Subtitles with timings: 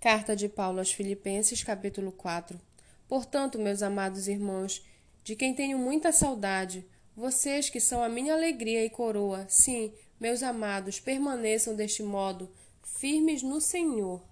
[0.00, 2.60] Carta de Paulo aos Filipenses, capítulo 4.
[3.08, 4.86] Portanto, meus amados irmãos,
[5.24, 6.86] de quem tenho muita saudade,
[7.16, 12.48] vocês que são a minha alegria e coroa, sim, meus amados, permaneçam deste modo,
[12.80, 14.22] firmes no Senhor.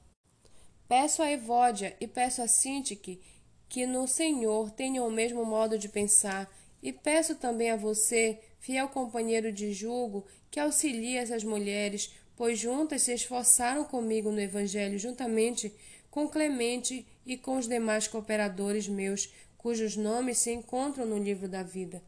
[0.86, 3.20] Peço a Evódia e peço a Sintique
[3.68, 6.48] que no Senhor tenham o mesmo modo de pensar,
[6.80, 13.02] e peço também a você, fiel companheiro de julgo, que auxilie essas mulheres, pois juntas
[13.02, 15.72] se esforçaram comigo no Evangelho, juntamente
[16.10, 21.62] com Clemente e com os demais cooperadores meus, cujos nomes se encontram no livro da
[21.62, 22.02] vida.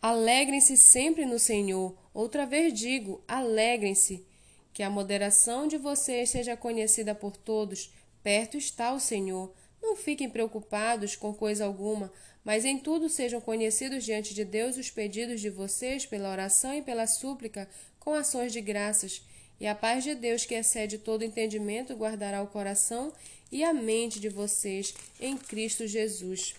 [0.00, 1.96] Alegrem-se sempre no Senhor.
[2.14, 4.26] Outra vez digo, alegrem-se.
[4.72, 7.92] Que a moderação de vocês seja conhecida por todos.
[8.22, 9.52] Perto está o Senhor.
[9.82, 12.12] Não fiquem preocupados com coisa alguma,
[12.44, 16.82] mas em tudo sejam conhecidos diante de Deus os pedidos de vocês pela oração e
[16.82, 19.22] pela súplica, com ações de graças.
[19.60, 23.12] E a paz de Deus, que excede todo entendimento, guardará o coração
[23.50, 26.54] e a mente de vocês em Cristo Jesus.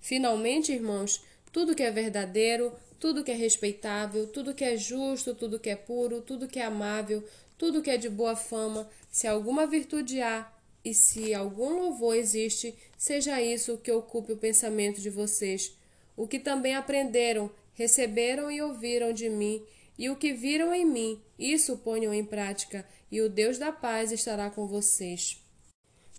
[0.00, 5.58] Finalmente, irmãos, tudo que é verdadeiro, tudo que é respeitável, tudo que é justo, tudo
[5.58, 7.24] que é puro, tudo que é amável,
[7.58, 10.50] tudo que é de boa fama, se alguma virtude há
[10.84, 15.74] e se algum louvor existe, seja isso que ocupe o pensamento de vocês.
[16.16, 19.62] O que também aprenderam, receberam e ouviram de mim
[19.98, 24.10] e o que viram em mim, isso ponham em prática, e o Deus da paz
[24.10, 25.38] estará com vocês.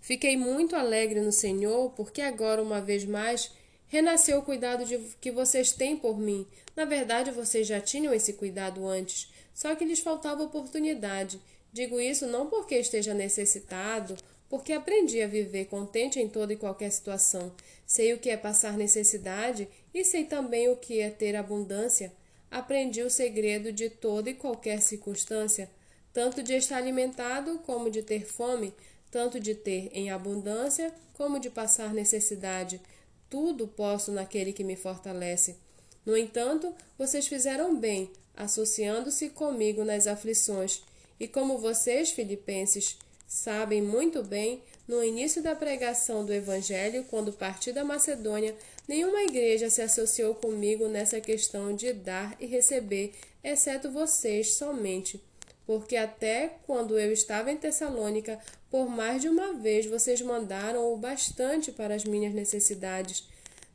[0.00, 3.50] Fiquei muito alegre no Senhor, porque agora, uma vez mais,
[3.86, 6.46] renasceu o cuidado de, que vocês têm por mim.
[6.74, 11.40] Na verdade, vocês já tinham esse cuidado antes, só que lhes faltava oportunidade.
[11.72, 14.16] Digo isso não porque esteja necessitado,
[14.48, 17.52] porque aprendi a viver contente em toda e qualquer situação.
[17.86, 22.12] Sei o que é passar necessidade e sei também o que é ter abundância
[22.50, 25.70] aprendi o segredo de toda e qualquer circunstância,
[26.12, 28.72] tanto de estar alimentado como de ter fome,
[29.10, 32.80] tanto de ter em abundância como de passar necessidade.
[33.28, 35.56] Tudo posso naquele que me fortalece.
[36.04, 40.82] No entanto, vocês fizeram bem, associando-se comigo nas aflições.
[41.18, 47.72] E como vocês, filipenses, sabem muito bem, no início da pregação do Evangelho, quando parti
[47.72, 48.54] da Macedônia,
[48.86, 55.20] nenhuma igreja se associou comigo nessa questão de dar e receber, exceto vocês somente.
[55.66, 58.38] Porque até quando eu estava em Tessalônica,
[58.70, 63.24] por mais de uma vez vocês mandaram o bastante para as minhas necessidades.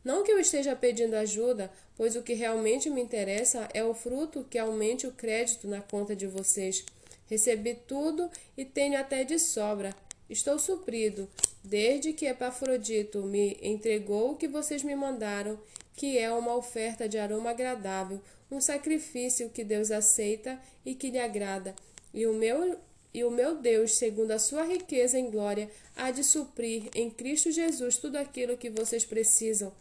[0.03, 4.45] Não que eu esteja pedindo ajuda, pois o que realmente me interessa é o fruto
[4.49, 6.85] que aumente o crédito na conta de vocês.
[7.31, 9.95] Recebi tudo e tenho até de sobra.
[10.29, 11.29] Estou suprido,
[11.63, 15.57] desde que Epafrodito me entregou o que vocês me mandaram,
[15.95, 18.19] que é uma oferta de aroma agradável,
[18.51, 21.73] um sacrifício que Deus aceita e que lhe agrada.
[22.13, 22.77] E o meu
[23.13, 27.49] e o meu Deus, segundo a sua riqueza em glória, há de suprir em Cristo
[27.49, 29.71] Jesus tudo aquilo que vocês precisam.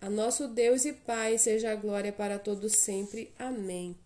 [0.00, 3.30] A nosso Deus e Pai seja a glória para todos sempre.
[3.38, 3.96] Amém.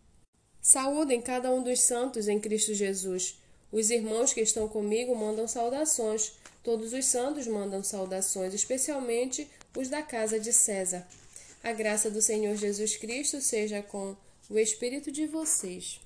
[0.69, 3.39] Saúdem cada um dos santos em Cristo Jesus.
[3.73, 6.33] Os irmãos que estão comigo mandam saudações.
[6.63, 11.09] Todos os santos mandam saudações, especialmente os da casa de César.
[11.65, 14.15] A graça do Senhor Jesus Cristo seja com
[14.51, 16.03] o espírito de vocês.